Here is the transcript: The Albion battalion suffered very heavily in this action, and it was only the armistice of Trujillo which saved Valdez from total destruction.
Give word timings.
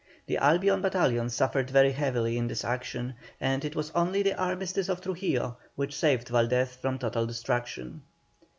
The 0.25 0.37
Albion 0.39 0.81
battalion 0.81 1.29
suffered 1.29 1.69
very 1.69 1.91
heavily 1.91 2.35
in 2.35 2.47
this 2.47 2.65
action, 2.65 3.13
and 3.39 3.63
it 3.63 3.75
was 3.75 3.91
only 3.91 4.23
the 4.23 4.33
armistice 4.35 4.89
of 4.89 4.99
Trujillo 4.99 5.57
which 5.75 5.93
saved 5.95 6.29
Valdez 6.29 6.73
from 6.73 6.97
total 6.97 7.27
destruction. 7.27 8.01